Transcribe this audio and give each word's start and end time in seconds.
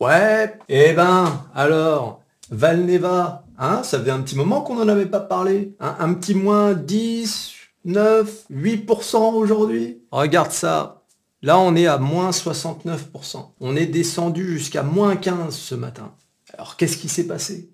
Ouais, 0.00 0.56
eh 0.68 0.92
ben, 0.92 1.44
alors, 1.54 2.22
Valneva, 2.50 3.44
hein, 3.58 3.82
ça 3.82 3.98
faisait 3.98 4.12
un 4.12 4.20
petit 4.20 4.36
moment 4.36 4.60
qu'on 4.62 4.76
n'en 4.76 4.88
avait 4.88 5.06
pas 5.06 5.20
parlé. 5.20 5.74
hein, 5.80 5.96
un 5.98 6.14
petit 6.14 6.34
moins 6.34 6.72
10, 6.72 7.52
9, 7.84 8.44
8% 8.52 9.34
aujourd'hui. 9.34 10.02
Regarde 10.12 10.52
ça. 10.52 11.02
Là, 11.42 11.58
on 11.58 11.74
est 11.74 11.86
à 11.86 11.98
moins 11.98 12.30
69%. 12.30 13.54
On 13.60 13.76
est 13.76 13.86
descendu 13.86 14.58
jusqu'à 14.58 14.82
moins 14.82 15.16
15 15.16 15.54
ce 15.54 15.74
matin. 15.74 16.14
Alors, 16.54 16.76
qu'est-ce 16.76 16.96
qui 16.96 17.08
s'est 17.08 17.26
passé? 17.26 17.70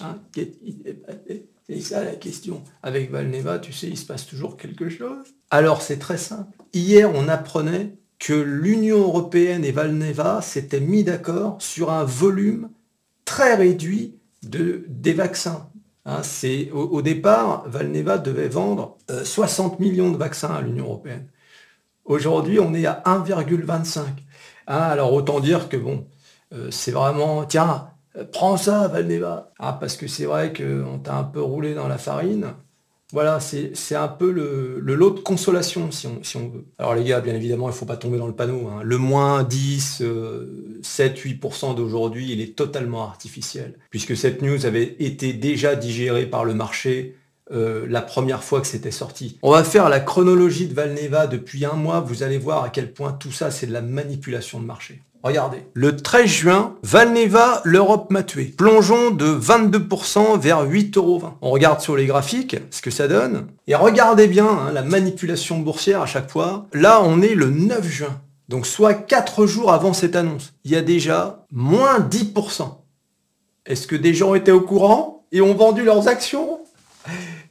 Hein, 0.00 0.18
qu'est-ce 0.32 0.58
qui 0.58 0.78
s'est 0.84 0.94
passé? 0.94 1.48
C'est 1.68 1.80
ça 1.80 2.04
la 2.04 2.14
question. 2.14 2.62
Avec 2.82 3.10
Valneva, 3.10 3.58
tu 3.58 3.72
sais, 3.72 3.88
il 3.88 3.98
se 3.98 4.06
passe 4.06 4.26
toujours 4.26 4.56
quelque 4.56 4.88
chose. 4.88 5.26
Alors, 5.50 5.82
c'est 5.82 5.98
très 5.98 6.18
simple. 6.18 6.56
Hier, 6.72 7.10
on 7.14 7.28
apprenait 7.28 7.96
que 8.18 8.34
l'Union 8.34 9.00
européenne 9.00 9.64
et 9.64 9.72
Valneva 9.72 10.40
s'étaient 10.42 10.80
mis 10.80 11.04
d'accord 11.04 11.56
sur 11.60 11.90
un 11.90 12.04
volume 12.04 12.70
très 13.24 13.54
réduit 13.54 14.18
de, 14.42 14.84
des 14.88 15.12
vaccins. 15.12 15.68
Hein, 16.06 16.22
au, 16.72 17.02
départ, 17.02 17.64
Valneva 17.68 18.18
devait 18.18 18.48
vendre 18.48 18.96
euh, 19.10 19.24
60 19.24 19.80
millions 19.80 20.12
de 20.12 20.16
vaccins 20.16 20.54
à 20.54 20.60
l'Union 20.60 20.84
européenne. 20.84 21.26
Aujourd'hui, 22.04 22.60
on 22.60 22.72
est 22.74 22.86
à 22.86 23.02
1,25. 23.04 24.00
Hein, 24.68 24.78
alors 24.78 25.12
autant 25.12 25.40
dire 25.40 25.68
que 25.68 25.76
bon, 25.76 26.06
euh, 26.54 26.70
c'est 26.70 26.92
vraiment, 26.92 27.44
tiens, 27.44 27.88
euh, 28.16 28.24
prends 28.24 28.56
ça, 28.56 28.86
Valneva. 28.86 29.52
Ah, 29.58 29.76
parce 29.78 29.96
que 29.96 30.06
c'est 30.06 30.26
vrai 30.26 30.52
qu'on 30.52 30.98
t'a 30.98 31.16
un 31.16 31.24
peu 31.24 31.42
roulé 31.42 31.74
dans 31.74 31.88
la 31.88 31.98
farine. 31.98 32.54
Voilà, 33.12 33.38
c'est 33.38 33.94
un 33.94 34.08
peu 34.08 34.32
le, 34.32 34.80
lot 34.80 35.10
de 35.10 35.20
consolation, 35.20 35.92
si 35.92 36.06
on, 36.08 36.48
veut. 36.48 36.64
Alors 36.78 36.96
les 36.96 37.04
gars, 37.04 37.20
bien 37.20 37.34
évidemment, 37.34 37.68
il 37.68 37.72
ne 37.72 37.76
faut 37.76 37.86
pas 37.86 37.96
tomber 37.96 38.18
dans 38.18 38.26
le 38.26 38.34
panneau. 38.34 38.66
hein. 38.68 38.80
Le 38.82 38.98
moins 38.98 39.44
10, 39.44 39.98
euh, 40.00 40.80
7, 40.82 41.16
8% 41.16 41.76
d'aujourd'hui, 41.76 42.32
il 42.32 42.40
est 42.40 42.56
totalement 42.56 43.04
artificiel. 43.04 43.78
Puisque 43.90 44.16
cette 44.16 44.42
news 44.42 44.66
avait 44.66 44.96
été 44.98 45.32
déjà 45.32 45.76
digérée 45.76 46.26
par 46.26 46.44
le 46.44 46.54
marché 46.54 47.14
euh, 47.52 47.86
la 47.88 48.02
première 48.02 48.42
fois 48.42 48.60
que 48.60 48.66
c'était 48.66 48.90
sorti. 48.90 49.38
On 49.42 49.52
va 49.52 49.62
faire 49.62 49.88
la 49.88 50.00
chronologie 50.00 50.66
de 50.66 50.74
Valneva 50.74 51.28
depuis 51.28 51.64
un 51.64 51.74
mois. 51.74 52.00
Vous 52.00 52.24
allez 52.24 52.38
voir 52.38 52.64
à 52.64 52.70
quel 52.70 52.92
point 52.92 53.12
tout 53.12 53.30
ça, 53.30 53.52
c'est 53.52 53.68
de 53.68 53.72
la 53.72 53.82
manipulation 53.82 54.58
de 54.58 54.66
marché. 54.66 55.00
Regardez. 55.26 55.66
Le 55.74 55.96
13 55.96 56.26
juin, 56.26 56.76
Valneva, 56.84 57.60
l'Europe 57.64 58.12
m'a 58.12 58.22
tué. 58.22 58.44
Plongeons 58.44 59.10
de 59.10 59.26
22% 59.26 60.38
vers 60.38 60.64
8,20€. 60.64 61.32
On 61.42 61.50
regarde 61.50 61.80
sur 61.80 61.96
les 61.96 62.06
graphiques 62.06 62.56
ce 62.70 62.80
que 62.80 62.92
ça 62.92 63.08
donne. 63.08 63.48
Et 63.66 63.74
regardez 63.74 64.28
bien 64.28 64.46
hein, 64.46 64.70
la 64.72 64.82
manipulation 64.82 65.58
boursière 65.58 66.00
à 66.00 66.06
chaque 66.06 66.30
fois. 66.30 66.66
Là, 66.72 67.00
on 67.02 67.22
est 67.22 67.34
le 67.34 67.50
9 67.50 67.84
juin. 67.84 68.20
Donc 68.48 68.66
soit 68.66 68.94
4 68.94 69.46
jours 69.46 69.72
avant 69.72 69.92
cette 69.92 70.14
annonce. 70.14 70.52
Il 70.64 70.70
y 70.70 70.76
a 70.76 70.80
déjà 70.80 71.44
moins 71.50 71.98
10%. 71.98 72.76
Est-ce 73.66 73.88
que 73.88 73.96
des 73.96 74.14
gens 74.14 74.36
étaient 74.36 74.52
au 74.52 74.60
courant 74.60 75.26
et 75.32 75.40
ont 75.40 75.54
vendu 75.54 75.82
leurs 75.82 76.06
actions? 76.06 76.60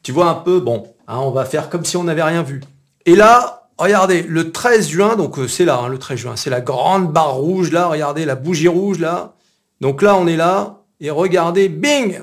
Tu 0.02 0.14
vois 0.14 0.30
un 0.30 0.36
peu, 0.36 0.62
bon, 0.62 0.88
hein, 1.10 1.18
on 1.18 1.32
va 1.32 1.44
faire 1.44 1.70
comme 1.70 1.84
si 1.84 1.98
on 1.98 2.06
n'avait 2.06 2.24
rien 2.24 2.42
vu. 2.42 2.62
Et 3.06 3.18
là, 3.18 3.65
regardez, 3.78 4.24
le 4.24 4.52
13 4.52 4.88
juin, 4.90 5.16
donc 5.16 5.40
euh, 5.40 5.48
c'est 5.48 5.66
là, 5.66 5.80
hein, 5.80 5.88
le 5.88 5.98
13 5.98 6.18
juin, 6.18 6.36
c'est 6.36 6.50
la 6.50 6.62
grande 6.62 7.12
barre 7.12 7.36
rouge 7.36 7.72
là, 7.72 7.88
regardez, 7.88 8.26
la 8.26 8.36
bougie 8.36 8.68
rouge 8.68 9.00
là. 9.00 9.36
Donc 9.82 10.02
là, 10.02 10.16
on 10.16 10.28
est 10.28 10.38
là, 10.38 10.84
et 11.00 11.10
regardez, 11.10 11.70
bing 11.70 12.22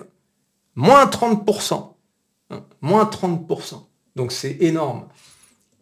Moins 0.74 1.04
30%. 1.04 1.94
Hein, 2.50 2.64
moins 2.80 3.04
30%. 3.04 3.84
Donc 4.16 4.32
c'est 4.32 4.56
énorme. 4.60 5.06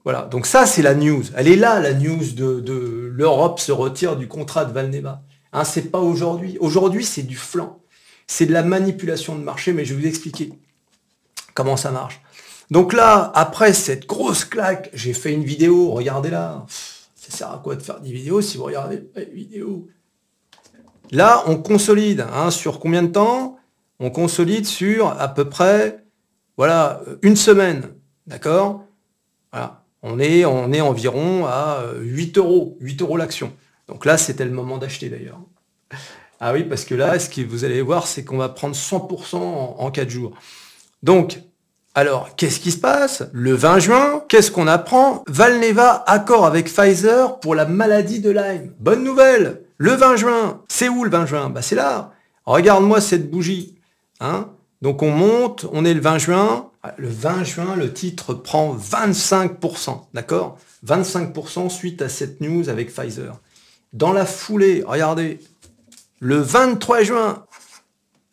Voilà, 0.05 0.23
donc 0.23 0.47
ça 0.47 0.67
c'est 0.67 0.83
la 0.83 0.95
news. 0.95 1.23
Elle 1.37 1.49
est 1.49 1.57
là, 1.57 1.79
la 1.81 1.93
news 1.93 2.33
de, 2.33 3.11
l'Europe 3.13 3.61
se 3.61 3.71
retire 3.73 4.17
du 4.17 4.29
contrat 4.29 4.65
de 4.65 4.73
Valneva. 4.73 5.23
Hein, 5.53 5.65
c'est 5.65 5.91
pas 5.91 5.99
aujourd'hui. 5.99 6.57
Aujourd'hui, 6.61 7.05
c'est 7.05 7.23
du 7.23 7.37
flanc. 7.37 7.81
C'est 8.27 8.47
de 8.47 8.53
la 8.53 8.63
manipulation 8.63 9.37
de 9.37 9.43
marché, 9.43 9.73
mais 9.73 9.85
je 9.85 9.95
vais 9.95 10.03
vous 10.03 10.07
expliquer 10.07 10.53
comment 11.55 11.77
ça 11.77 11.91
marche. 11.91 12.21
Donc 12.71 12.93
là, 12.93 13.33
après 13.35 13.73
cette 13.73 14.07
grosse 14.07 14.45
claque, 14.45 14.91
j'ai 14.93 15.13
fait 15.13 15.33
une 15.33 15.45
vidéo, 15.45 15.91
regardez 15.91 16.31
là. 16.31 16.65
Ça 17.17 17.37
sert 17.37 17.51
à 17.53 17.59
quoi 17.59 17.75
de 17.75 17.83
faire 17.83 18.01
des 18.01 18.13
vidéos 18.13 18.41
si 18.41 18.57
vous 18.57 18.65
regardez 18.65 19.03
les 19.17 19.25
vidéos? 19.27 19.89
Là, 21.11 21.43
on 21.47 21.57
consolide. 21.57 22.27
Hein, 22.33 22.51
sur 22.51 22.79
combien 22.79 23.03
de 23.03 23.09
temps? 23.09 23.59
On 23.99 24.11
consolide 24.11 24.67
sur 24.67 25.09
à 25.09 25.29
peu 25.29 25.49
près, 25.49 26.05
voilà, 26.57 27.03
une 27.23 27.37
semaine. 27.37 27.91
D'accord? 28.27 28.85
Voilà. 29.53 29.83
On 30.03 30.19
est, 30.19 30.45
on 30.45 30.73
est 30.73 30.81
environ 30.81 31.45
à 31.47 31.83
8 32.01 32.39
euros, 32.39 32.79
8 32.81 33.03
euros 33.03 33.17
l'action. 33.17 33.53
Donc 33.89 34.07
là, 34.07 34.17
c'était 34.17 34.45
le 34.45 34.53
moment 34.53 34.79
d'acheter 34.79 35.11
d'ailleurs. 35.11 35.41
Ah 36.39 36.55
oui, 36.55 36.65
parce 36.65 36.85
que 36.85 36.95
là, 36.95 37.19
ce 37.19 37.29
que 37.29 37.43
vous 37.43 37.65
allez 37.65 37.83
voir, 37.83 38.07
c'est 38.07 38.25
qu'on 38.25 38.39
va 38.39 38.49
prendre 38.49 38.75
100% 38.75 39.37
en, 39.37 39.77
en 39.79 39.91
4 39.91 40.09
jours. 40.09 40.33
Donc, 41.03 41.41
alors, 41.97 42.37
qu'est-ce 42.37 42.61
qui 42.61 42.71
se 42.71 42.79
passe 42.79 43.25
Le 43.33 43.53
20 43.53 43.79
juin, 43.81 44.23
qu'est-ce 44.29 44.53
qu'on 44.53 44.69
apprend? 44.69 45.25
Valneva 45.27 46.05
accord 46.07 46.47
avec 46.47 46.73
Pfizer 46.73 47.41
pour 47.41 47.57
la 47.57 47.67
maladie 47.67 48.21
de 48.21 48.31
Lyme. 48.31 48.73
Bonne 48.79 49.03
nouvelle 49.03 49.65
Le 49.77 49.91
20 49.93 50.17
juin, 50.17 50.63
c'est 50.69 50.89
où 50.89 51.03
le 51.03 51.11
20 51.11 51.27
juin? 51.27 51.51
Bah 51.51 51.63
c'est 51.63 51.75
là. 51.75 52.13
Regarde-moi 52.47 53.01
cette 53.01 53.29
bougie. 53.29 53.77
Hein 54.21 54.51
Donc 54.83 55.03
on 55.03 55.11
monte, 55.11 55.67
on 55.73 55.85
est 55.85 55.95
le 55.95 56.01
20 56.01 56.19
juin. 56.19 56.71
Le 56.97 57.09
20 57.09 57.43
juin, 57.43 57.75
le 57.75 57.93
titre 57.93 58.35
prend 58.35 58.73
25%, 58.77 60.03
d'accord? 60.15 60.59
25% 60.87 61.71
suite 61.71 62.03
à 62.03 62.09
cette 62.09 62.41
news 62.41 62.69
avec 62.69 62.95
Pfizer. 62.95 63.41
Dans 63.93 64.13
la 64.13 64.27
foulée, 64.27 64.85
regardez, 64.87 65.41
le 66.21 66.39
23 66.39 67.03
juin, 67.03 67.45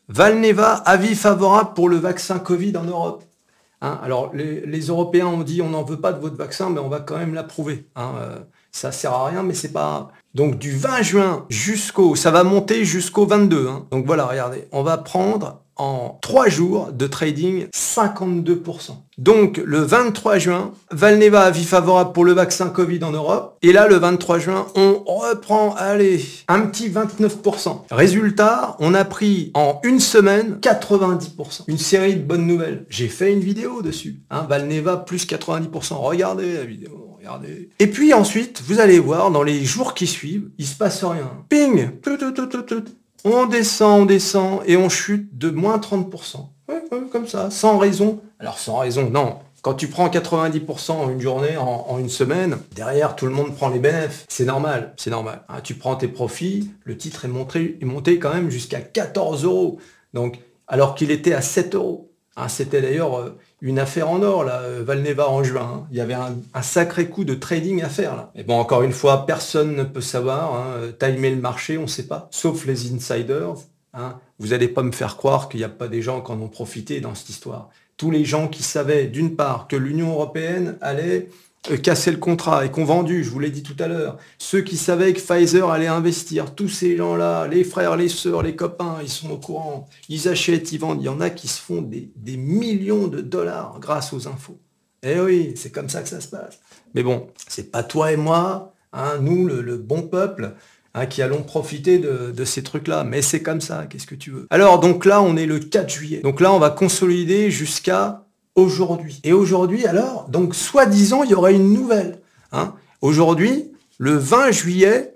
Valneva, 0.10 0.74
avis 0.74 1.16
favorable 1.16 1.74
pour 1.74 1.90
le 1.90 1.98
vaccin 1.98 2.38
Covid 2.38 2.78
en 2.78 2.84
Europe. 2.84 3.24
Hein, 3.82 4.00
alors, 4.02 4.32
les, 4.34 4.88
Européens 4.88 5.28
ont 5.28 5.44
dit 5.44 5.62
on 5.62 5.70
n'en 5.70 5.84
veut 5.84 6.02
pas 6.02 6.14
de 6.14 6.20
votre 6.20 6.36
vaccin, 6.36 6.70
mais 6.70 6.80
on 6.80 6.90
va 6.90 7.00
quand 7.00 7.18
même 7.18 7.34
l'approuver. 7.34 7.88
Hein, 7.96 8.14
euh, 8.18 8.40
ça 8.72 8.92
sert 8.92 9.14
à 9.14 9.28
rien, 9.28 9.44
mais 9.44 9.54
c'est 9.54 9.72
pas. 9.72 10.10
Donc 10.34 10.58
du 10.58 10.76
20 10.76 11.02
juin 11.02 11.46
jusqu'au, 11.50 12.16
ça 12.16 12.32
va 12.32 12.44
monter 12.44 12.86
jusqu'au 12.86 13.26
22. 13.26 13.68
Hein. 13.68 13.88
Donc 13.92 14.06
voilà, 14.06 14.26
regardez, 14.26 14.68
on 14.72 14.84
va 14.84 14.98
prendre 14.98 15.64
en 15.78 16.18
3 16.22 16.50
jours 16.50 16.92
de 16.92 17.08
trading 17.08 17.68
52%. 17.76 18.92
Donc 19.18 19.60
le 19.64 19.80
23 19.80 20.38
juin, 20.38 20.72
Valneva 20.92 21.42
avis 21.42 21.64
favorable 21.64 22.14
pour 22.14 22.24
le 22.24 22.34
vaccin 22.34 22.70
Covid 22.70 23.04
en 23.04 23.12
Europe. 23.12 23.58
Et 23.64 23.72
là, 23.72 23.88
le 23.88 23.96
23 23.96 24.38
juin, 24.38 24.68
on 24.76 25.04
reprend, 25.06 25.74
allez, 25.76 26.24
un 26.48 26.62
petit 26.62 26.90
29%. 26.90 27.86
Résultat, 27.90 28.76
on 28.80 28.94
a 28.94 29.06
pris 29.06 29.52
en 29.56 29.80
une 29.84 30.00
semaine 30.00 30.60
90%. 30.62 31.64
Une 31.68 31.80
série 31.80 32.16
de 32.16 32.22
bonnes 32.22 32.46
nouvelles. 32.46 32.86
J'ai 32.90 33.08
fait 33.08 33.34
une 33.34 33.40
vidéo 33.40 33.82
dessus. 33.82 34.22
Hein, 34.30 34.46
Valneva 34.48 34.98
plus 34.98 35.26
90%. 35.26 35.96
Regardez 35.96 36.54
la 36.54 36.66
vidéo. 36.66 37.16
Regardez. 37.18 37.70
Et 37.80 37.88
puis 37.88 38.14
ensuite, 38.14 38.62
vous 38.68 38.80
allez 38.80 39.00
voir, 39.00 39.32
dans 39.32 39.44
les 39.44 39.66
jours 39.66 39.96
qui 39.96 40.06
suivent, 40.06 40.50
il 40.60 40.68
se 40.68 40.76
passe 40.76 41.04
rien. 41.04 41.32
Ping 41.50 41.90
On 43.24 43.46
descend, 43.46 44.02
on 44.02 44.06
descend, 44.06 44.62
et 44.66 44.78
on 44.78 44.90
chute 44.90 45.38
de 45.38 45.50
moins 45.50 45.78
30%. 45.78 46.48
Ouais, 46.70 46.82
comme 47.12 47.28
ça, 47.28 47.50
sans 47.50 47.78
raison. 47.78 48.22
Alors 48.40 48.58
sans 48.60 48.78
raison, 48.78 49.10
non. 49.10 49.38
Quand 49.62 49.74
tu 49.74 49.88
prends 49.88 50.08
90% 50.08 50.92
en 50.92 51.10
une 51.10 51.20
journée, 51.20 51.58
en, 51.58 51.98
une 52.00 52.10
semaine, 52.10 52.58
derrière 52.74 53.16
tout 53.16 53.26
le 53.26 53.32
monde 53.32 53.56
prend 53.56 53.70
les 53.70 53.80
bénéfices. 53.80 54.26
C'est 54.30 54.46
normal, 54.46 54.94
c'est 54.98 55.10
normal. 55.10 55.44
Hein, 55.50 55.60
tu 55.64 55.74
prends 55.74 55.96
tes 55.96 56.08
profits, 56.08 56.72
le 56.84 56.96
titre 56.96 57.26
est 57.26 57.28
monté, 57.28 57.78
est 57.82 57.86
monté 57.86 58.20
quand 58.20 58.34
même 58.34 58.50
jusqu'à 58.50 58.80
14 58.80 59.44
euros. 59.44 59.80
Donc, 60.14 60.40
alors 60.68 60.96
qu'il 60.96 61.12
était 61.12 61.34
à 61.34 61.42
7 61.42 61.76
euros. 61.76 62.12
Hein, 62.38 62.48
C'était 62.48 62.82
d'ailleurs 62.82 63.18
euh, 63.18 63.38
une 63.62 63.80
affaire 63.80 64.10
en 64.10 64.22
or, 64.22 64.44
là, 64.44 64.62
Valneva 64.82 65.30
en 65.30 65.44
juin. 65.44 65.62
Hein. 65.62 65.88
Il 65.92 65.98
y 65.98 66.02
avait 66.02 66.14
un, 66.14 66.62
sacré 66.62 67.10
coup 67.10 67.24
de 67.24 67.34
trading 67.34 67.82
à 67.82 67.90
faire, 67.90 68.16
là. 68.16 68.32
Et 68.36 68.44
bon, 68.44 68.60
encore 68.60 68.84
une 68.84 68.92
fois, 68.92 69.26
personne 69.26 69.76
ne 69.76 69.84
peut 69.84 70.02
savoir. 70.02 70.56
Hein, 70.56 70.92
timer 71.00 71.32
le 71.32 71.42
marché, 71.42 71.78
on 71.78 71.84
ne 71.84 71.88
sait 71.88 72.08
pas. 72.08 72.28
Sauf 72.32 72.66
les 72.66 72.94
insiders. 72.94 73.56
Hein. 73.94 74.20
Vous 74.40 74.50
n'allez 74.50 74.68
pas 74.68 74.84
me 74.84 74.92
faire 74.92 75.18
croire 75.18 75.50
qu'il 75.50 75.60
n'y 75.60 75.64
a 75.64 75.70
pas 75.70 75.88
des 75.88 76.02
gens 76.02 76.22
qui 76.22 76.32
en 76.32 76.42
ont 76.42 76.48
profité 76.48 77.02
dans 77.02 77.16
cette 77.16 77.30
histoire. 77.30 77.70
Tous 77.98 78.12
les 78.12 78.26
gens 78.26 78.48
qui 78.48 78.62
savaient, 78.62 79.08
d'une 79.08 79.36
part, 79.36 79.68
que 79.68 79.76
l'Union 79.76 80.12
européenne 80.12 80.78
allait 80.82 81.30
casser 81.76 82.12
le 82.12 82.18
contrat 82.18 82.66
et 82.66 82.72
qu'on 82.72 82.86
vendu, 82.86 83.24
je 83.24 83.30
vous 83.30 83.40
l'ai 83.40 83.50
dit 83.50 83.64
tout 83.64 83.76
à 83.80 83.88
l'heure, 83.88 84.18
ceux 84.38 84.62
qui 84.62 84.78
savaient 84.78 85.14
que 85.14 85.20
Pfizer 85.20 85.70
allait 85.70 85.88
investir, 85.88 86.56
tous 86.56 86.70
ces 86.70 86.98
gens-là, 86.98 87.48
les 87.48 87.64
frères, 87.64 87.96
les 87.96 88.10
sœurs, 88.10 88.44
les 88.44 88.56
copains, 88.56 88.98
ils 89.02 89.10
sont 89.10 89.32
au 89.32 89.38
courant, 89.38 89.88
ils 90.10 90.28
achètent, 90.28 90.72
ils 90.72 90.80
vendent, 90.80 91.02
il 91.02 91.06
y 91.06 91.10
en 91.10 91.22
a 91.22 91.30
qui 91.30 91.48
se 91.48 91.62
font 91.62 91.82
des, 91.82 92.12
millions 92.38 93.08
de 93.08 93.22
dollars 93.22 93.78
grâce 93.80 94.14
aux 94.14 94.28
infos. 94.28 94.60
Eh 95.04 95.20
oui, 95.20 95.54
c'est 95.56 95.72
comme 95.72 95.90
ça 95.90 96.02
que 96.02 96.10
ça 96.10 96.22
se 96.22 96.28
passe. 96.28 96.60
Mais 96.94 97.04
bon, 97.04 97.28
c'est 97.48 97.72
pas 97.72 97.84
toi 97.84 98.12
et 98.12 98.18
moi, 98.18 98.74
hein, 98.94 99.20
nous, 99.22 99.46
le, 99.46 99.62
le 99.62 99.78
bon 99.78 100.04
peuple, 100.04 100.56
Hein, 100.98 101.06
qui 101.06 101.22
allons 101.22 101.44
profiter 101.44 102.00
de, 102.00 102.34
de 102.36 102.44
ces 102.44 102.64
trucs-là. 102.64 103.04
Mais 103.04 103.22
c'est 103.22 103.44
comme 103.44 103.62
ça, 103.62 103.86
qu'est-ce 103.86 104.08
que 104.08 104.16
tu 104.16 104.32
veux? 104.32 104.48
Alors, 104.50 104.80
donc 104.80 105.06
là, 105.06 105.22
on 105.22 105.38
est 105.38 105.46
le 105.46 105.60
4 105.60 105.88
juillet. 105.88 106.22
Donc 106.24 106.42
là, 106.42 106.52
on 106.52 106.58
va 106.58 106.72
consolider 106.72 107.52
jusqu'à 107.52 108.26
aujourd'hui. 108.58 109.22
Et 109.24 109.32
aujourd'hui, 109.32 109.86
alors, 109.86 110.28
donc, 110.28 110.54
soi-disant, 110.54 111.24
il 111.24 111.32
y 111.32 111.36
aurait 111.36 111.54
une 111.54 111.72
nouvelle. 111.72 112.20
Hein. 112.52 112.74
Aujourd'hui, 113.02 113.72
le 114.00 114.18
20 114.18 114.52
juillet, 114.52 115.14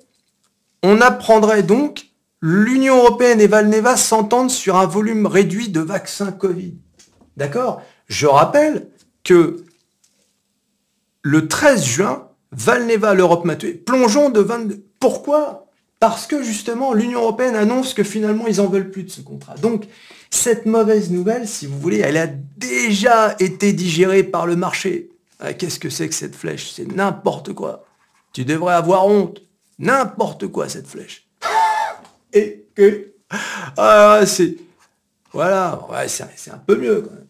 on 0.84 1.02
apprendrait 1.02 1.64
donc 1.64 2.12
l'Union 2.42 2.98
européenne 2.98 3.42
et 3.42 3.48
Valneva 3.48 3.98
s'entendent 3.98 4.50
sur 4.50 4.78
un 4.78 4.86
volume 4.86 5.26
réduit 5.26 5.70
de 5.70 5.82
vaccins 5.82 6.32
Covid. 6.32 6.76
D'accord? 7.36 7.82
Je 8.08 8.28
rappelle 8.28 8.88
que 9.24 9.64
le 11.24 11.48
13 11.48 11.84
juin, 11.84 12.28
Valneva, 12.52 13.14
l'Europe 13.14 13.46
m'a 13.46 13.56
tué. 13.56 13.74
Plongeons 13.74 14.30
de 14.30 14.40
22. 14.40 14.84
Pourquoi? 15.00 15.61
Parce 16.02 16.26
que 16.26 16.42
justement, 16.42 16.94
l'Union 16.94 17.22
européenne 17.22 17.56
annonce 17.56 17.94
que 17.94 18.04
finalement, 18.04 18.48
ils 18.48 18.60
en 18.60 18.66
veulent 18.66 18.90
plus 18.90 19.04
de 19.04 19.12
ce 19.12 19.22
contrat. 19.22 19.54
Donc, 19.54 19.86
cette 20.32 20.66
mauvaise 20.66 21.12
nouvelle, 21.12 21.48
si 21.48 21.68
vous 21.68 21.80
voulez, 21.80 22.00
elle 22.00 22.18
a 22.18 22.26
déjà 22.26 23.36
été 23.40 23.72
digérée 23.72 24.24
par 24.24 24.48
le 24.48 24.56
marché. 24.56 25.10
Ah, 25.40 25.54
qu'est-ce 25.54 25.80
que 25.80 25.92
c'est 25.92 26.10
que 26.10 26.16
cette 26.16 26.36
flèche? 26.36 26.72
C'est 26.72 26.92
n'importe 26.92 27.54
quoi. 27.54 27.86
Tu 28.34 28.46
devrais 28.46 28.74
avoir 28.74 29.06
honte. 29.06 29.44
N'importe 29.78 30.48
quoi, 30.48 30.70
cette 30.70 30.88
flèche. 30.88 31.30
Et 32.34 32.66
que... 32.74 33.14
Ah, 33.78 34.22
c'est... 34.26 34.58
Voilà, 35.34 35.80
c'est 36.08 36.52
un 36.52 36.58
peu 36.58 36.78
mieux. 36.78 37.02
Quand 37.02 37.14
même. 37.14 37.28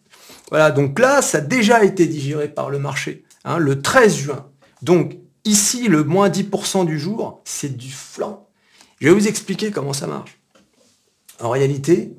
Voilà, 0.48 0.70
donc 0.70 0.98
là, 0.98 1.20
ça 1.20 1.38
a 1.38 1.40
déjà 1.42 1.84
été 1.84 2.06
digéré 2.06 2.48
par 2.48 2.70
le 2.70 2.78
marché, 2.78 3.22
hein, 3.44 3.58
le 3.58 3.82
13 3.82 4.16
juin. 4.16 4.46
Donc 4.80 5.18
ici, 5.44 5.88
le 5.88 6.04
moins 6.04 6.30
10% 6.30 6.86
du 6.86 6.98
jour, 6.98 7.42
c'est 7.44 7.76
du 7.76 7.90
flanc. 7.90 8.48
Je 9.02 9.08
vais 9.08 9.14
vous 9.14 9.26
expliquer 9.26 9.72
comment 9.72 9.92
ça 9.92 10.06
marche. 10.06 10.38
En 11.40 11.50
réalité, 11.50 12.14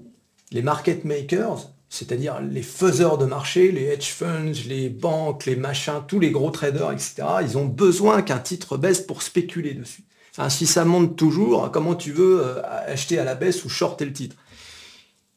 les 0.52 0.62
market 0.62 1.06
makers, 1.06 1.70
c'est-à-dire 1.88 2.42
les 2.42 2.62
faiseurs 2.62 3.18
de 3.18 3.24
marché, 3.24 3.72
les 3.72 3.84
hedge 3.84 4.10
funds, 4.10 4.52
les 4.68 4.90
banques, 4.90 5.46
les 5.46 5.56
machins, 5.56 6.02
tous 6.06 6.20
les 6.20 6.32
gros 6.32 6.52
traders, 6.52 6.92
etc., 6.92 7.24
ils 7.42 7.58
ont 7.58 7.64
besoin 7.64 8.22
qu'un 8.22 8.40
titre 8.40 8.76
baisse 8.76 9.00
pour 9.00 9.22
spéculer 9.22 9.74
dessus. 9.76 10.04
si 10.50 10.66
ça 10.66 10.84
monte 10.84 11.16
toujours, 11.16 11.72
comment 11.72 11.96
tu 11.96 12.12
veux 12.12 12.42
euh, 12.44 12.62
acheter 12.86 13.18
à 13.18 13.24
la 13.24 13.36
baisse 13.36 13.64
ou 13.64 13.70
shorter 13.70 14.04
le 14.04 14.12
titre? 14.12 14.36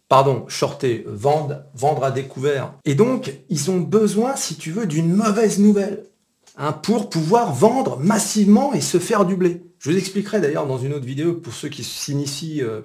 Pardon, 0.09 0.47
shorter, 0.49 1.05
vendre, 1.07 1.63
vendre 1.75 2.03
à 2.03 2.11
découvert. 2.11 2.75
Et 2.85 2.97
donc, 2.97 3.33
ils 3.51 3.71
ont 3.71 3.79
besoin, 3.79 4.35
si 4.35 4.57
tu 4.57 4.73
veux, 4.73 4.87
d'une 4.87 5.15
mauvaise 5.15 5.61
nouvelle 5.61 6.07
hein, 6.57 6.73
pour 6.73 7.11
pouvoir 7.11 7.53
vendre 7.53 7.99
massivement 7.99 8.73
et 8.73 8.81
se 8.81 8.99
faire 8.99 9.25
du 9.25 9.37
blé. 9.37 9.63
Je 9.79 9.91
vous 9.91 9.97
expliquerai 9.97 10.41
d'ailleurs 10.41 10.67
dans 10.67 10.79
une 10.79 10.93
autre 10.93 11.05
vidéo 11.05 11.35
pour 11.35 11.53
ceux 11.53 11.69
qui 11.69 11.85
s'initient 11.85 12.63
euh, 12.63 12.81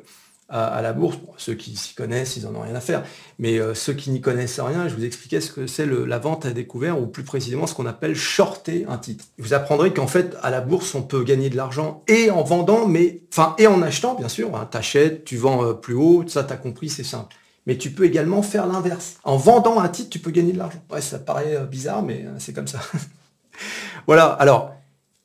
à, 0.52 0.82
la 0.82 0.94
bourse. 0.94 1.18
ceux 1.38 1.54
qui 1.54 1.76
s'y 1.76 1.96
connaissent, 1.96 2.36
ils 2.36 2.44
n'en 2.44 2.56
ont 2.56 2.62
rien 2.62 2.76
à 2.76 2.82
faire. 2.82 3.04
Mais 3.40 3.60
euh, 3.60 3.74
ceux 3.74 3.94
qui 3.94 4.12
n'y 4.12 4.22
connaissent 4.22 4.60
rien, 4.60 4.88
je 4.88 4.96
vous 4.96 5.06
expliquais 5.06 5.40
ce 5.42 5.52
que 5.52 5.66
c'est 5.66 5.86
la 5.86 6.20
vente 6.20 6.46
à 6.46 6.52
découvert, 6.52 7.02
ou 7.02 7.08
plus 7.08 7.24
précisément 7.24 7.68
ce 7.68 7.74
qu'on 7.74 7.86
appelle 7.86 8.16
shorter 8.16 8.86
un 8.90 8.98
titre. 8.98 9.26
Vous 9.38 9.54
apprendrez 9.54 9.94
qu'en 9.94 10.08
fait, 10.08 10.36
à 10.44 10.50
la 10.50 10.62
bourse, 10.62 10.94
on 10.94 11.02
peut 11.02 11.24
gagner 11.24 11.50
de 11.50 11.56
l'argent 11.56 12.04
et 12.08 12.30
en 12.30 12.44
vendant, 12.44 12.88
mais 12.88 13.22
enfin 13.32 13.56
et 13.58 13.68
en 13.68 13.82
achetant, 13.82 14.16
bien 14.16 14.30
sûr. 14.30 14.56
Hein, 14.56 14.68
T'achètes, 14.70 15.24
tu 15.24 15.38
vends 15.38 15.64
euh, 15.64 15.74
plus 15.74 15.96
haut, 15.96 16.26
ça 16.28 16.44
t'as 16.44 16.58
compris, 16.58 16.90
c'est 16.90 17.04
simple. 17.04 17.36
Mais 17.68 17.78
tu 17.78 17.92
peux 17.92 18.06
également 18.06 18.42
faire 18.42 18.68
l'inverse. 18.68 19.18
En 19.24 19.38
vendant 19.38 19.80
un 19.80 19.88
titre, 19.88 20.10
tu 20.10 20.20
peux 20.20 20.32
gagner 20.32 20.52
de 20.52 20.58
l'argent. 20.58 20.84
Ouais, 20.92 21.02
ça 21.02 21.20
paraît 21.20 21.64
bizarre, 21.70 22.02
mais 22.02 22.26
c'est 22.40 22.54
comme 22.54 22.68
ça. 22.68 22.80
voilà. 24.08 24.26
Alors, 24.26 24.74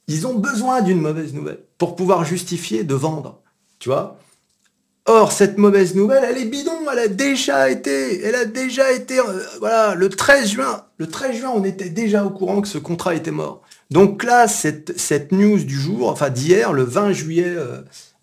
ils 0.08 0.26
ont 0.26 0.34
besoin 0.34 0.82
d'une 0.82 1.00
mauvaise 1.00 1.34
nouvelle 1.34 1.60
pour 1.78 1.96
pouvoir 1.96 2.24
justifier 2.24 2.84
de 2.84 2.94
vendre. 2.94 3.40
Tu 3.78 3.88
vois 3.88 4.18
Or, 5.08 5.30
cette 5.30 5.56
mauvaise 5.56 5.94
nouvelle, 5.94 6.24
elle 6.28 6.38
est 6.38 6.46
bidon, 6.46 6.72
elle 6.92 6.98
a 6.98 7.06
déjà 7.06 7.70
été, 7.70 8.24
elle 8.24 8.34
a 8.34 8.44
déjà 8.44 8.90
été, 8.90 9.20
euh, 9.20 9.40
voilà, 9.60 9.94
le 9.94 10.08
13 10.08 10.48
juin, 10.48 10.82
le 10.98 11.06
13 11.06 11.36
juin, 11.36 11.52
on 11.54 11.62
était 11.62 11.90
déjà 11.90 12.24
au 12.24 12.30
courant 12.30 12.60
que 12.60 12.66
ce 12.66 12.78
contrat 12.78 13.14
était 13.14 13.30
mort. 13.30 13.62
Donc 13.92 14.24
là, 14.24 14.48
cette, 14.48 15.30
news 15.30 15.58
du 15.58 15.80
jour, 15.80 16.10
enfin 16.10 16.28
d'hier, 16.28 16.72
le 16.72 16.82
20 16.82 17.12
juillet 17.12 17.54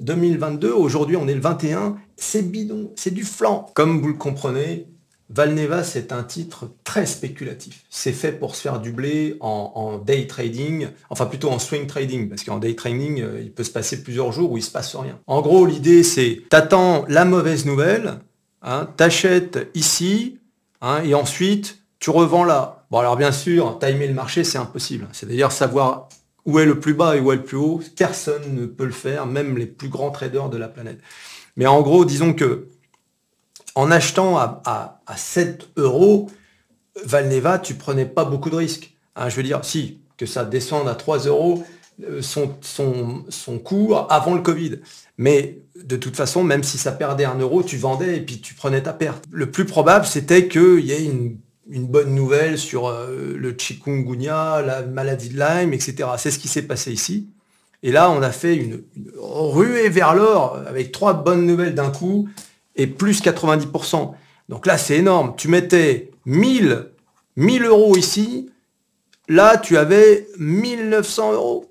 2022, 0.01 0.67
euh, 0.67 0.75
aujourd'hui 0.75 1.15
on 1.15 1.25
est 1.29 1.35
le 1.35 1.39
21, 1.39 1.95
c'est 2.17 2.41
bidon, 2.41 2.91
c'est 2.97 3.13
du 3.13 3.23
flanc. 3.23 3.71
Comme 3.75 4.01
vous 4.01 4.09
le 4.09 4.15
comprenez, 4.15 4.87
Valneva, 5.29 5.83
c'est 5.83 6.11
un 6.11 6.23
titre 6.23 6.69
très 6.83 7.05
spéculatif. 7.05 7.83
C'est 7.89 8.11
fait 8.11 8.33
pour 8.33 8.55
se 8.55 8.61
faire 8.61 8.79
du 8.79 8.91
blé 8.91 9.37
en, 9.39 9.97
day 9.97 10.27
trading, 10.27 10.87
enfin 11.09 11.25
plutôt 11.25 11.49
en 11.49 11.59
swing 11.59 11.87
trading, 11.87 12.29
parce 12.29 12.43
qu'en 12.43 12.59
day 12.59 12.75
trading, 12.75 13.21
euh, 13.21 13.41
il 13.41 13.51
peut 13.51 13.63
se 13.63 13.71
passer 13.71 14.03
plusieurs 14.03 14.31
jours 14.31 14.51
où 14.51 14.57
il 14.57 14.63
se 14.63 14.71
passe 14.71 14.95
rien. 14.95 15.19
En 15.27 15.41
gros, 15.41 15.65
l'idée, 15.65 16.03
c'est 16.03 16.43
t'attends 16.49 17.05
la 17.07 17.25
mauvaise 17.25 17.65
nouvelle, 17.65 18.19
hein, 18.61 18.89
t'achètes 18.97 19.69
ici, 19.73 20.39
hein, 20.81 21.01
et 21.03 21.15
ensuite 21.15 21.79
tu 21.99 22.09
revends 22.09 22.43
là. 22.43 22.85
Bon, 22.91 22.99
alors 22.99 23.15
bien 23.15 23.31
sûr, 23.31 23.79
timer 23.79 24.07
le 24.07 24.13
marché, 24.13 24.43
c'est 24.43 24.57
impossible. 24.57 25.07
C'est-à-dire 25.13 25.53
savoir 25.53 26.09
où 26.45 26.59
est 26.59 26.65
le 26.65 26.79
plus 26.79 26.93
bas 26.93 27.15
et 27.15 27.21
où 27.21 27.31
est 27.31 27.37
le 27.37 27.43
plus 27.43 27.55
haut. 27.55 27.81
Personne 27.95 28.53
ne 28.53 28.65
peut 28.65 28.85
le 28.85 28.91
faire, 28.91 29.25
même 29.25 29.57
les 29.57 29.65
plus 29.65 29.87
grands 29.87 30.11
traders 30.11 30.49
de 30.49 30.57
la 30.57 30.67
planète. 30.67 30.99
Mais 31.55 31.65
en 31.65 31.81
gros, 31.81 32.03
disons 32.03 32.33
que 32.33 32.67
en 33.75 33.91
achetant 33.91 34.37
à, 34.37 35.01
7 35.15 35.69
euros, 35.77 36.29
Valneva, 37.05 37.59
tu 37.59 37.75
prenais 37.75 38.05
pas 38.05 38.25
beaucoup 38.25 38.49
de 38.49 38.55
risques. 38.55 38.95
Hein, 39.15 39.29
je 39.29 39.35
veux 39.35 39.43
dire, 39.43 39.63
si, 39.63 39.99
que 40.17 40.25
ça 40.25 40.45
descende 40.45 40.87
à 40.87 40.95
3 40.95 41.19
euros, 41.25 41.63
euh, 42.03 42.21
son, 42.21 42.55
son, 42.61 43.25
avant 44.09 44.35
le 44.35 44.41
Covid. 44.41 44.79
Mais 45.17 45.59
de 45.83 45.95
toute 45.95 46.15
façon, 46.15 46.43
même 46.43 46.63
si 46.63 46.77
ça 46.77 46.91
perdait 46.91 47.25
un 47.25 47.37
euro, 47.37 47.63
tu 47.63 47.77
vendais 47.77 48.17
et 48.17 48.21
puis 48.21 48.39
tu 48.41 48.53
prenais 48.53 48.81
ta 48.81 48.93
perte. 48.93 49.23
Le 49.31 49.51
plus 49.51 49.65
probable, 49.65 50.05
c'était 50.05 50.47
qu'il 50.47 50.79
y 50.79 50.91
ait 50.91 51.03
une, 51.03 51.37
bonne 51.87 52.13
nouvelle 52.13 52.57
sur 52.57 52.87
euh, 52.87 53.35
le 53.37 53.55
chikungunya, 53.57 54.61
la 54.61 54.81
maladie 54.83 55.29
de 55.29 55.39
Lyme, 55.39 55.73
etc. 55.73 56.09
C'est 56.17 56.31
ce 56.31 56.39
qui 56.39 56.47
s'est 56.47 56.63
passé 56.63 56.91
ici. 56.91 57.29
Et 57.83 57.91
là, 57.91 58.09
on 58.09 58.21
a 58.21 58.31
fait 58.31 58.55
une 58.55 58.83
ruée 59.17 59.89
vers 59.89 60.15
l'or 60.15 60.59
avec 60.67 60.91
trois 60.91 61.13
bonnes 61.13 61.45
nouvelles 61.45 61.75
d'un 61.75 61.91
coup 61.91 62.29
et 62.75 62.87
plus 62.87 63.21
90%. 63.21 64.13
Donc 64.49 64.65
là, 64.65 64.77
c'est 64.77 64.97
énorme. 64.97 65.33
Tu 65.37 65.47
mettais 65.47 66.11
1000, 66.25 66.91
1000 67.35 67.65
euros 67.65 67.95
ici, 67.95 68.49
là, 69.27 69.57
tu 69.57 69.77
avais 69.77 70.27
1900 70.37 71.33
euros. 71.33 71.65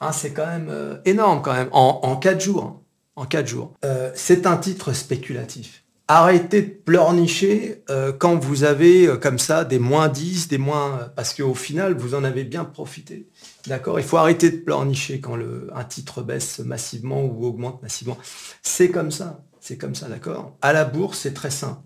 Hein, 0.00 0.12
c'est 0.12 0.32
quand 0.32 0.46
même 0.46 0.68
euh, 0.70 0.96
énorme 1.04 1.40
quand 1.42 1.54
même, 1.54 1.68
en, 1.72 2.00
en 2.02 2.16
4 2.16 2.40
jours. 2.40 2.64
Hein. 2.64 2.80
en 3.16 3.24
4 3.24 3.46
jours. 3.46 3.72
Euh, 3.84 4.10
c'est 4.14 4.46
un 4.46 4.56
titre 4.56 4.92
spéculatif. 4.92 5.84
Arrêtez 6.08 6.62
de 6.62 6.70
pleurnicher 6.70 7.82
euh, 7.90 8.12
quand 8.12 8.36
vous 8.36 8.62
avez 8.62 9.10
comme 9.20 9.40
ça 9.40 9.64
des 9.64 9.80
moins 9.80 10.08
10, 10.08 10.46
des 10.46 10.58
moins... 10.58 11.10
Parce 11.16 11.34
qu'au 11.34 11.54
final, 11.54 11.94
vous 11.94 12.14
en 12.14 12.22
avez 12.22 12.44
bien 12.44 12.64
profité. 12.64 13.26
D'accord? 13.66 13.98
Il 13.98 14.04
faut 14.04 14.16
arrêter 14.16 14.50
de 14.50 14.58
pleurnicher 14.58 15.18
quand 15.18 15.34
le, 15.34 15.68
un 15.74 15.82
titre 15.82 16.22
baisse 16.22 16.60
massivement 16.60 17.24
ou 17.24 17.44
augmente 17.46 17.82
massivement. 17.82 18.18
C'est 18.62 18.90
comme 18.90 19.10
ça. 19.10 19.40
C'est 19.66 19.78
comme 19.78 19.96
ça, 19.96 20.08
d'accord? 20.08 20.56
À 20.62 20.72
la 20.72 20.84
bourse, 20.84 21.18
c'est 21.18 21.34
très 21.34 21.50
simple. 21.50 21.80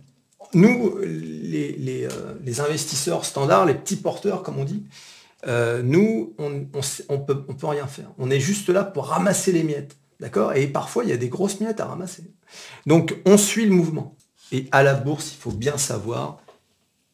Nous, 0.52 0.98
les, 0.98 2.06
euh, 2.12 2.62
investisseurs 2.62 3.24
standards, 3.24 3.64
les 3.64 3.72
petits 3.72 3.96
porteurs, 3.96 4.42
comme 4.42 4.58
on 4.58 4.64
dit, 4.64 4.84
euh, 5.46 5.80
nous, 5.82 6.34
on 6.36 6.50
ne 6.50 6.64
peut, 6.64 7.42
on 7.48 7.54
peut 7.54 7.66
rien 7.66 7.86
faire. 7.86 8.12
On 8.18 8.30
est 8.30 8.38
juste 8.38 8.68
là 8.68 8.84
pour 8.84 9.06
ramasser 9.06 9.50
les 9.50 9.62
miettes. 9.62 9.96
D'accord? 10.20 10.52
Et 10.52 10.66
parfois, 10.66 11.04
il 11.04 11.08
y 11.08 11.14
a 11.14 11.16
des 11.16 11.30
grosses 11.30 11.58
miettes 11.58 11.80
à 11.80 11.86
ramasser. 11.86 12.24
Donc, 12.84 13.16
on 13.24 13.38
suit 13.38 13.64
le 13.64 13.72
mouvement. 13.72 14.14
Et 14.52 14.68
à 14.72 14.82
la 14.82 14.92
bourse, 14.92 15.32
il 15.32 15.38
faut 15.38 15.50
bien 15.50 15.78
savoir, 15.78 16.42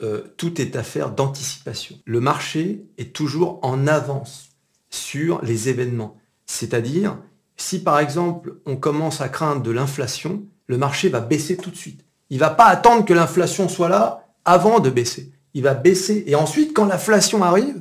euh, 0.02 0.34
tout 0.36 0.60
est 0.60 0.74
affaire 0.74 1.12
d'anticipation. 1.12 1.96
Le 2.06 2.18
marché 2.18 2.88
est 2.98 3.14
toujours 3.14 3.60
en 3.62 3.86
avance 3.86 4.48
sur 4.90 5.40
les 5.44 5.68
événements. 5.68 6.16
C'est-à-dire, 6.44 7.18
si 7.56 7.84
par 7.84 8.00
exemple, 8.00 8.56
on 8.66 8.74
commence 8.74 9.20
à 9.20 9.28
craindre 9.28 9.62
de 9.62 9.70
l'inflation, 9.70 10.44
le 10.66 10.78
marché 10.78 11.08
va 11.08 11.20
baisser 11.20 11.56
tout 11.56 11.70
de 11.70 11.76
suite. 11.76 12.00
Il 12.30 12.38
va 12.38 12.50
pas 12.50 12.66
attendre 12.66 13.04
que 13.04 13.14
l'inflation 13.14 13.68
soit 13.68 13.88
là 13.88 14.26
avant 14.44 14.80
de 14.80 14.90
baisser. 14.90 15.30
Il 15.54 15.62
va 15.62 15.74
baisser. 15.74 16.24
Et 16.26 16.34
ensuite, 16.34 16.74
quand 16.74 16.86
l'inflation 16.86 17.42
arrive, 17.42 17.80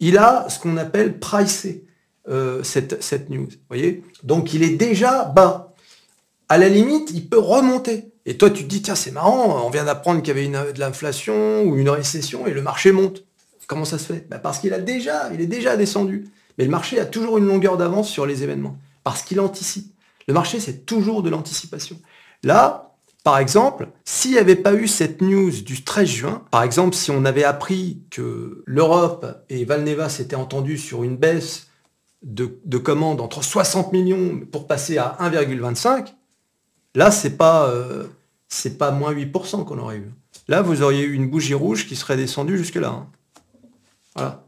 il 0.00 0.18
a 0.18 0.46
ce 0.48 0.58
qu'on 0.58 0.76
appelle 0.76 1.18
pricé 1.18 1.84
euh, 2.28 2.62
cette, 2.62 3.30
news. 3.30 3.48
Donc 4.22 4.54
il 4.54 4.62
est 4.62 4.76
déjà 4.76 5.24
bas. 5.24 5.74
À 6.48 6.58
la 6.58 6.68
limite, 6.68 7.10
il 7.12 7.28
peut 7.28 7.38
remonter. 7.38 8.12
Et 8.26 8.36
toi, 8.36 8.50
tu 8.50 8.64
te 8.64 8.68
dis, 8.68 8.82
tiens, 8.82 8.94
c'est 8.94 9.12
marrant, 9.12 9.64
on 9.66 9.70
vient 9.70 9.84
d'apprendre 9.84 10.20
qu'il 10.20 10.36
y 10.36 10.38
avait 10.38 10.72
de 10.72 10.80
l'inflation 10.80 11.62
ou 11.62 11.76
une 11.78 11.88
récession 11.88 12.46
et 12.46 12.52
le 12.52 12.62
marché 12.62 12.92
monte. 12.92 13.24
Comment 13.66 13.84
ça 13.84 13.98
se 13.98 14.12
fait? 14.12 14.26
Bah, 14.28 14.38
Parce 14.38 14.58
qu'il 14.58 14.74
a 14.74 14.78
est 14.78 15.46
déjà 15.46 15.76
descendu. 15.76 16.28
Mais 16.58 16.64
le 16.64 16.70
marché 16.70 16.98
a 16.98 17.06
toujours 17.06 17.38
une 17.38 17.46
longueur 17.46 17.76
d'avance 17.76 18.08
sur 18.08 18.26
les 18.26 18.42
événements. 18.42 18.76
Parce 19.04 19.22
qu'il 19.22 19.40
anticipe. 19.40 19.94
Le 20.30 20.34
marché, 20.34 20.60
c'est 20.60 20.86
toujours 20.86 21.24
de 21.24 21.28
l'anticipation. 21.28 21.98
Là, 22.44 22.94
par 23.24 23.38
exemple, 23.38 23.88
s'il 24.04 24.30
n'y 24.30 24.38
avait 24.38 24.54
pas 24.54 24.74
eu 24.74 24.86
cette 24.86 25.22
news 25.22 25.50
du 25.50 25.82
13 25.82 26.08
juin, 26.08 26.44
par 26.52 26.62
exemple, 26.62 26.94
si 26.94 27.10
on 27.10 27.24
avait 27.24 27.42
appris 27.42 28.04
que 28.10 28.62
l'Europe 28.64 29.26
et 29.48 29.64
Valneva 29.64 30.08
s'étaient 30.08 30.36
entendus 30.36 30.78
sur 30.78 31.02
une 31.02 31.16
baisse 31.16 31.66
de, 32.22 32.46
commandes 32.78 33.20
entre 33.20 33.42
60 33.42 33.92
millions 33.92 34.38
pour 34.52 34.68
passer 34.68 34.98
à 34.98 35.16
1,25, 35.20 36.14
là, 36.94 37.10
c'est 37.10 37.36
pas, 37.36 37.68
euh, 37.68 38.06
c'est 38.46 38.78
pas 38.78 38.92
moins 38.92 39.12
8% 39.12 39.64
qu'on 39.64 39.78
aurait 39.80 39.96
eu. 39.96 40.12
Là, 40.46 40.62
vous 40.62 40.82
auriez 40.82 41.02
eu 41.02 41.14
une 41.14 41.28
bougie 41.28 41.54
rouge 41.54 41.88
qui 41.88 41.96
serait 41.96 42.16
descendue 42.16 42.56
jusque-là. 42.56 42.90
Hein. 42.90 43.08
Voilà. 44.14 44.44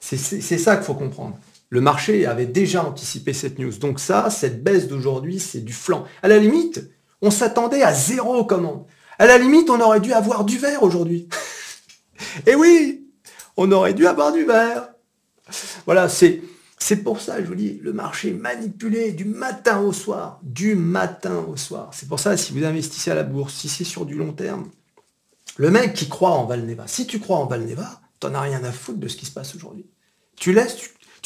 C'est 0.00 0.18
ça 0.18 0.76
qu'il 0.76 0.84
faut 0.84 0.92
comprendre. 0.92 1.38
Le 1.68 1.80
marché 1.80 2.26
avait 2.26 2.46
déjà 2.46 2.84
anticipé 2.84 3.32
cette 3.32 3.58
news. 3.58 3.72
Donc 3.78 3.98
ça, 3.98 4.30
cette 4.30 4.62
baisse 4.62 4.86
d'aujourd'hui, 4.86 5.40
c'est 5.40 5.60
du 5.60 5.72
flanc. 5.72 6.04
À 6.22 6.28
la 6.28 6.38
limite, 6.38 6.88
on 7.22 7.30
s'attendait 7.30 7.82
à 7.82 7.92
zéro 7.92 8.44
commande. 8.44 8.84
À 9.18 9.26
la 9.26 9.38
limite, 9.38 9.70
on 9.70 9.80
aurait 9.80 10.00
dû 10.00 10.12
avoir 10.12 10.44
du 10.44 10.58
vert 10.58 10.82
aujourd'hui. 10.82 11.28
Et 12.46 12.54
oui, 12.54 13.06
on 13.56 13.72
aurait 13.72 13.94
dû 13.94 14.06
avoir 14.06 14.32
du 14.32 14.44
vert. 14.44 14.90
Voilà, 15.86 16.08
c'est, 16.08 16.42
pour 17.02 17.20
ça, 17.20 17.40
je 17.40 17.46
vous 17.46 17.54
dis, 17.54 17.78
le 17.82 17.92
marché 17.92 18.32
manipulé 18.32 19.12
du 19.12 19.24
matin 19.24 19.80
au 19.80 19.92
soir. 19.92 20.40
Du 20.42 20.74
matin 20.74 21.44
au 21.48 21.56
soir. 21.56 21.90
C'est 21.92 22.08
pour 22.08 22.20
ça, 22.20 22.36
si 22.36 22.52
vous 22.52 22.64
investissez 22.64 23.10
à 23.10 23.14
la 23.14 23.22
bourse, 23.22 23.54
si 23.54 23.68
c'est 23.68 23.84
sur 23.84 24.06
du 24.06 24.14
long 24.14 24.32
terme, 24.32 24.70
le 25.56 25.70
mec 25.70 25.94
qui 25.94 26.08
croit 26.08 26.32
en 26.32 26.44
Valneva, 26.44 26.86
si 26.86 27.06
tu 27.06 27.18
crois 27.18 27.38
en 27.38 27.46
Valneva, 27.46 28.00
t'en 28.20 28.34
as 28.34 28.40
rien 28.40 28.62
à 28.62 28.72
foutre 28.72 28.98
de 28.98 29.08
ce 29.08 29.16
qui 29.16 29.26
se 29.26 29.30
passe 29.30 29.54
aujourd'hui. 29.54 29.86
Tu 30.36 30.52
laisses, 30.52 30.76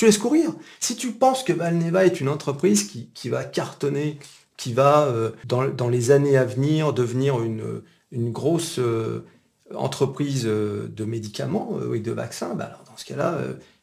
laisses 0.06 0.18
courir. 0.18 0.50
Si 0.80 0.96
tu 0.96 1.12
penses 1.12 1.42
que 1.42 1.52
Valneva 1.52 2.04
est 2.06 2.20
une 2.20 2.28
entreprise 2.28 2.84
qui, 3.14 3.28
va 3.28 3.44
cartonner, 3.44 4.18
qui 4.56 4.72
va, 4.72 5.04
euh, 5.04 5.30
dans, 5.46 5.88
les 5.88 6.10
années 6.10 6.36
à 6.36 6.44
venir, 6.44 6.92
devenir 6.92 7.42
une, 7.42 7.82
une 8.12 8.32
grosse 8.32 8.78
euh, 8.78 9.26
entreprise 9.74 10.44
euh, 10.46 10.88
de 10.88 11.04
médicaments 11.04 11.78
et 11.94 12.00
de 12.00 12.12
vaccins, 12.12 12.54
bah 12.54 12.64
alors 12.64 12.84
dans 12.84 12.96
ce 12.96 13.04
cas-là, 13.04 13.38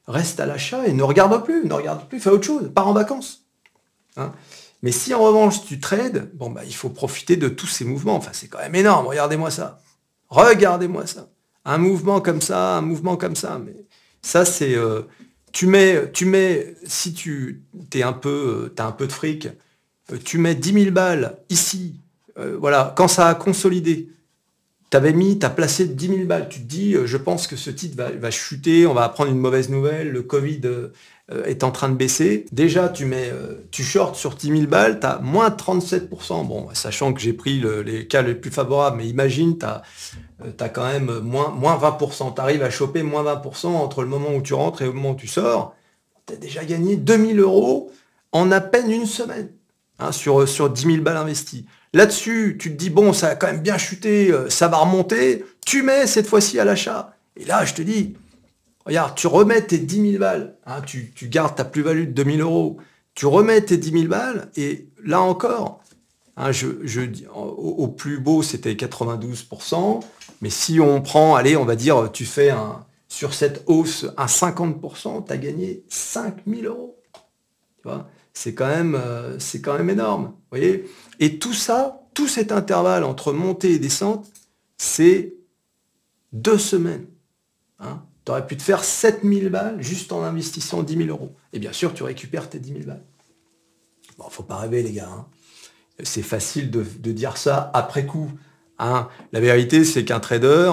reste 0.08 0.40
à 0.40 0.46
l'achat 0.46 0.88
et 0.88 0.94
ne 0.94 1.04
regarde 1.04 1.44
plus, 1.44 1.66
ne 1.66 1.74
regarde 1.74 2.08
plus, 2.08 2.20
fais 2.20 2.30
autre 2.30 2.46
chose, 2.46 2.72
pars 2.74 2.88
en 2.88 2.94
vacances. 2.94 3.46
Hein. 4.16 4.32
Mais 4.84 4.92
si 4.92 5.14
en 5.14 5.24
revanche 5.24 5.66
tu 5.66 5.80
trades, 5.80 6.30
bon 6.34 6.50
bah 6.50 6.62
il 6.66 6.76
faut 6.76 6.90
profiter 6.90 7.36
de 7.36 7.50
tous 7.50 7.68
ces 7.68 7.86
mouvements. 7.86 8.16
Enfin 8.16 8.32
c'est 8.34 8.48
quand 8.48 8.60
même 8.60 8.76
énorme, 8.76 9.08
regardez-moi 9.08 9.50
ça. 9.50 9.82
Regardez-moi 10.30 11.08
ça. 11.08 11.30
Un 11.66 11.78
mouvement 11.78 12.22
comme 12.22 12.42
ça, 12.42 12.78
un 12.78 12.82
mouvement 12.82 13.18
comme 13.18 13.36
ça. 13.36 13.60
Mais 13.64 13.76
ça 14.22 14.46
c'est. 14.46 14.76
Tu 15.58 16.26
mets, 16.26 16.76
si 16.86 17.14
tu 17.14 17.64
es 17.96 18.04
un 18.04 18.14
peu, 18.14 18.72
as 18.78 18.86
un 18.86 18.92
peu 18.92 19.08
de 19.08 19.12
fric, 19.12 19.48
euh, 20.12 20.18
tu 20.24 20.38
mets 20.38 20.54
10 20.54 20.74
000 20.74 20.92
balles 20.92 21.40
ici, 21.50 22.00
euh, 22.38 22.58
voilà, 22.60 22.94
quand 22.96 23.08
ça 23.08 23.28
a 23.28 23.34
consolidé, 23.36 24.08
tu 24.90 24.98
avais 24.98 25.14
mis, 25.14 25.40
tu 25.40 25.46
as 25.46 25.50
placé 25.50 25.86
10 25.86 26.08
000 26.08 26.20
balles, 26.26 26.48
tu 26.50 26.60
te 26.60 26.66
dis, 26.66 26.96
euh, 26.96 27.06
je 27.06 27.18
pense 27.18 27.48
que 27.48 27.56
ce 27.56 27.70
titre 27.70 28.02
va, 28.02 28.32
chuter, 28.32 28.88
on 28.88 28.94
va 28.94 29.04
apprendre 29.04 29.32
une 29.32 29.40
mauvaise 29.40 29.70
nouvelle, 29.70 30.10
le 30.10 30.22
Covid 30.22 30.62
est 31.46 31.66
en 31.66 31.72
train 31.72 31.90
de 31.90 31.96
baisser. 31.96 32.46
Déjà, 32.54 32.88
tu 32.88 33.06
mets, 33.06 33.34
tu 33.70 33.84
sur 33.84 34.14
10 34.14 34.48
000 34.48 34.62
balles, 34.68 35.02
tu 35.02 35.08
as 35.08 35.20
moins 35.20 35.50
37%. 35.50 36.48
Bon, 36.48 36.70
sachant 36.74 37.12
que 37.12 37.20
j'ai 37.20 37.34
pris 37.34 37.62
les 37.86 38.08
cas 38.08 38.22
les 38.22 38.34
plus 38.34 38.50
favorables, 38.50 38.96
mais 38.96 39.08
imagine, 39.08 39.58
tu 39.58 39.66
as, 39.66 40.70
quand 40.70 40.86
même 40.86 41.20
moins, 41.20 41.50
moins 41.50 41.78
20%. 41.78 42.34
Tu 42.34 42.40
arrives 42.40 42.64
à 42.64 42.70
choper 42.70 43.04
moins 43.04 43.24
20% 43.24 43.68
entre 43.68 44.04
le 44.04 44.08
moment 44.08 44.34
où 44.34 44.42
tu 44.42 44.54
rentres 44.54 44.84
et 44.84 44.86
le 44.86 44.94
moment 44.94 45.12
où 45.12 45.16
tu 45.16 45.28
sors. 45.28 45.76
Tu 46.28 46.34
as 46.34 46.38
déjà 46.38 46.64
gagné 46.64 46.96
2000 46.96 47.42
euros 47.42 47.92
en 48.32 48.50
à 48.54 48.62
peine 48.62 48.90
une 48.90 49.06
semaine. 49.06 49.50
Hein, 50.00 50.12
sur, 50.12 50.48
sur 50.48 50.70
10 50.70 50.82
000 50.84 50.98
balles 51.02 51.18
investies. 51.18 51.66
Là-dessus, 51.94 52.58
tu 52.60 52.72
te 52.72 52.78
dis, 52.78 52.90
bon, 52.90 53.14
ça 53.14 53.30
a 53.30 53.36
quand 53.36 53.48
même 53.48 53.62
bien 53.62 53.78
chuté, 53.78 54.32
euh, 54.32 54.50
ça 54.50 54.68
va 54.68 54.78
remonter, 54.78 55.46
tu 55.66 55.84
mets 55.84 56.08
cette 56.08 56.28
fois-ci 56.28 56.60
à 56.60 56.66
l'achat. 56.66 57.16
Et 57.38 57.46
là, 57.46 57.66
je 57.66 57.74
te 57.74 57.82
dis, 57.82 58.16
regarde, 58.86 59.16
tu 59.16 59.28
remets 59.28 59.62
tes 59.62 59.78
10 59.78 60.12
000 60.12 60.20
balles, 60.20 60.56
hein, 60.66 60.82
tu, 60.82 61.14
gardes 61.24 61.56
ta 61.56 61.66
plus-value 61.66 62.06
de 62.06 62.12
2000 62.12 62.42
euros, 62.42 62.78
tu 63.16 63.26
remets 63.26 63.62
tes 63.62 63.78
10 63.78 63.92
000 63.92 64.04
balles, 64.06 64.50
et 64.58 64.88
là 65.04 65.22
encore, 65.22 65.82
hein, 66.36 66.52
au, 67.34 67.88
plus 67.88 68.20
beau, 68.20 68.44
c'était 68.44 68.74
92%, 68.74 70.02
mais 70.42 70.50
si 70.50 70.80
on 70.80 71.02
prend, 71.02 71.36
allez, 71.36 71.56
on 71.56 71.66
va 71.66 71.76
dire, 71.76 72.12
tu 72.12 72.26
fais 72.26 72.50
un, 72.50 72.86
sur 73.08 73.34
cette 73.34 73.64
hausse 73.68 74.06
un 74.18 74.26
50%, 74.26 75.26
tu 75.26 75.32
as 75.32 75.38
gagné 75.38 75.84
5000 75.90 76.66
euros. 76.66 77.00
Tu 77.14 77.84
vois? 77.84 78.08
C'est 78.38 78.54
quand, 78.54 78.68
même, 78.68 78.94
euh, 78.94 79.40
c'est 79.40 79.62
quand 79.62 79.76
même 79.76 79.90
énorme. 79.90 80.34
Voyez 80.52 80.86
et 81.20 81.40
tout 81.40 81.54
ça, 81.54 82.08
tout 82.14 82.28
cet 82.28 82.52
intervalle 82.52 83.04
entre 83.04 83.34
montée 83.34 83.72
et 83.72 83.80
descente, 83.80 84.28
c'est 84.78 85.34
deux 86.32 86.60
semaines. 86.60 87.08
Hein 87.80 88.04
tu 88.26 88.32
aurais 88.32 88.46
pu 88.46 88.56
te 88.56 88.62
faire 88.62 88.84
7000 88.84 89.50
balles 89.50 89.82
juste 89.82 90.12
en 90.12 90.22
investissant 90.22 90.84
10 90.84 90.98
000 90.98 91.10
euros. 91.10 91.36
Et 91.52 91.60
bien 91.60 91.74
sûr, 91.74 91.96
tu 91.96 92.04
récupères 92.04 92.48
tes 92.48 92.60
10 92.60 92.74
000 92.74 92.84
balles. 92.86 93.04
Bon, 94.20 94.26
faut 94.30 94.44
pas 94.44 94.58
rêver, 94.58 94.84
les 94.84 94.92
gars. 94.92 95.10
Hein. 95.10 95.26
C'est 96.04 96.22
facile 96.22 96.70
de, 96.70 96.84
dire 97.12 97.38
ça 97.38 97.72
après 97.74 98.06
coup. 98.06 98.30
Hein. 98.78 99.08
La 99.32 99.40
vérité, 99.40 99.84
c'est 99.84 100.06
qu'un 100.06 100.20
trader, 100.20 100.72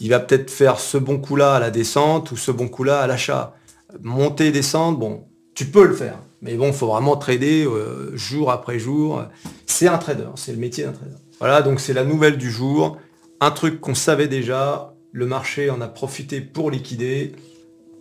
il 0.00 0.08
va 0.08 0.18
peut-être 0.18 0.50
faire 0.50 0.80
ce 0.80 0.98
bon 0.98 1.20
coup-là 1.20 1.54
à 1.54 1.60
la 1.60 1.70
descente 1.70 2.32
ou 2.32 2.36
ce 2.36 2.50
bon 2.50 2.68
coup-là 2.68 3.02
à 3.02 3.06
l'achat. 3.06 3.54
Monter, 4.00 4.50
descendre, 4.50 4.98
bon, 4.98 5.28
tu 5.54 5.66
peux 5.66 5.86
le 5.86 5.94
faire. 5.94 6.18
Mais 6.42 6.54
bon, 6.56 6.68
il 6.68 6.72
faut 6.72 6.88
vraiment 6.88 7.16
trader 7.16 7.64
euh, 7.64 8.14
jour 8.16 8.50
après 8.50 8.78
jour. 8.78 9.22
C'est 9.66 9.88
un 9.88 9.98
trader, 9.98 10.28
c'est 10.36 10.52
le 10.52 10.58
métier 10.58 10.84
d'un 10.84 10.92
trader. 10.92 11.16
Voilà, 11.38 11.62
donc 11.62 11.80
c'est 11.80 11.94
la 11.94 12.04
nouvelle 12.04 12.36
du 12.36 12.50
jour. 12.50 12.98
Un 13.40 13.50
truc 13.50 13.80
qu'on 13.80 13.94
savait 13.94 14.28
déjà, 14.28 14.94
le 15.12 15.26
marché 15.26 15.70
en 15.70 15.80
a 15.80 15.88
profité 15.88 16.40
pour 16.40 16.70
liquider. 16.70 17.32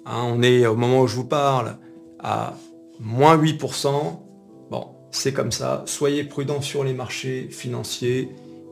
Hein, 0.06 0.24
on 0.26 0.42
est 0.42 0.66
au 0.66 0.76
moment 0.76 1.02
où 1.02 1.08
je 1.08 1.16
vous 1.16 1.26
parle 1.26 1.78
à 2.20 2.56
moins 3.00 3.38
8%. 3.38 3.92
Bon, 4.70 4.88
c'est 5.12 5.34
comme 5.34 5.52
ça. 5.52 5.84
Soyez 5.86 6.24
prudents 6.24 6.62
sur 6.62 6.84
les 6.84 6.94
marchés 6.94 7.48
financiers. 7.50 8.30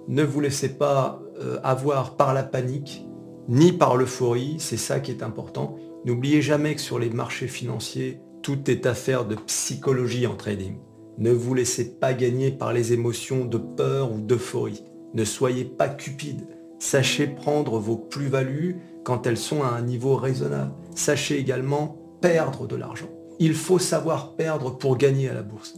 Ne 0.07 0.23
vous 0.23 0.41
laissez 0.41 0.69
pas 0.69 1.21
euh, 1.39 1.59
avoir 1.63 2.15
par 2.15 2.33
la 2.33 2.43
panique, 2.43 3.05
ni 3.47 3.71
par 3.71 3.95
l'euphorie. 3.95 4.55
C'est 4.59 4.77
ça 4.77 4.99
qui 4.99 5.11
est 5.11 5.23
important. 5.23 5.77
N'oubliez 6.05 6.41
jamais 6.41 6.75
que 6.75 6.81
sur 6.81 6.99
les 6.99 7.09
marchés 7.09 7.47
financiers, 7.47 8.19
tout 8.41 8.69
est 8.69 8.85
affaire 8.85 9.25
de 9.25 9.35
psychologie 9.35 10.27
en 10.27 10.35
trading. 10.35 10.77
Ne 11.17 11.31
vous 11.31 11.53
laissez 11.53 11.99
pas 11.99 12.13
gagner 12.13 12.51
par 12.51 12.73
les 12.73 12.93
émotions 12.93 13.45
de 13.45 13.57
peur 13.57 14.11
ou 14.11 14.19
d'euphorie. 14.19 14.83
Ne 15.13 15.23
soyez 15.23 15.65
pas 15.65 15.89
cupide. 15.89 16.47
Sachez 16.79 17.27
prendre 17.27 17.77
vos 17.77 17.97
plus-values 17.97 18.77
quand 19.03 19.27
elles 19.27 19.37
sont 19.37 19.61
à 19.61 19.67
un 19.67 19.81
niveau 19.81 20.15
raisonnable. 20.15 20.73
Sachez 20.95 21.37
également 21.37 22.17
perdre 22.21 22.67
de 22.67 22.75
l'argent. 22.75 23.09
Il 23.39 23.53
faut 23.53 23.79
savoir 23.79 24.35
perdre 24.35 24.77
pour 24.77 24.97
gagner 24.97 25.29
à 25.29 25.33
la 25.33 25.43
bourse. 25.43 25.75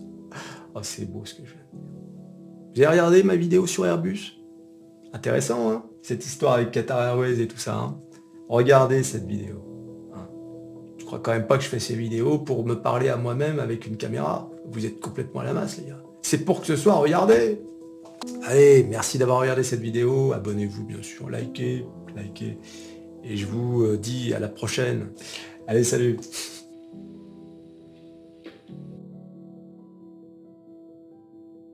Oh, 0.75 0.79
c'est 0.81 1.09
beau 1.11 1.25
ce 1.25 1.35
que 1.35 1.45
je. 1.45 1.53
Vous 2.75 2.81
avez 2.81 2.87
regardé 2.87 3.23
ma 3.23 3.35
vidéo 3.35 3.67
sur 3.67 3.85
Airbus? 3.85 4.39
Intéressant, 5.13 5.71
hein? 5.71 5.83
Cette 6.01 6.25
histoire 6.25 6.53
avec 6.53 6.71
Qatar 6.71 7.01
Airways 7.01 7.39
et 7.41 7.47
tout 7.47 7.57
ça. 7.57 7.75
Hein? 7.75 7.99
Regardez 8.49 9.03
cette 9.03 9.25
vidéo 9.25 9.72
quand 11.21 11.31
même 11.31 11.47
pas 11.47 11.57
que 11.57 11.63
je 11.63 11.69
fais 11.69 11.79
ces 11.79 11.95
vidéos 11.95 12.39
pour 12.39 12.65
me 12.65 12.75
parler 12.75 13.09
à 13.09 13.17
moi-même 13.17 13.59
avec 13.59 13.87
une 13.87 13.97
caméra. 13.97 14.49
Vous 14.71 14.85
êtes 14.85 14.99
complètement 14.99 15.41
à 15.41 15.45
la 15.45 15.53
masse, 15.53 15.77
les 15.77 15.89
gars. 15.89 16.01
C'est 16.21 16.45
pour 16.45 16.61
que 16.61 16.67
ce 16.67 16.75
soit 16.75 16.93
regardez. 16.93 17.59
Allez, 18.45 18.85
merci 18.89 19.17
d'avoir 19.17 19.39
regardé 19.39 19.63
cette 19.63 19.81
vidéo. 19.81 20.33
Abonnez-vous, 20.33 20.85
bien 20.85 21.01
sûr. 21.01 21.29
Likez, 21.29 21.85
likez. 22.15 22.57
Et 23.23 23.37
je 23.37 23.45
vous 23.45 23.83
euh, 23.83 23.97
dis 23.97 24.33
à 24.33 24.39
la 24.39 24.47
prochaine. 24.47 25.09
Allez, 25.67 25.83
salut 25.83 26.17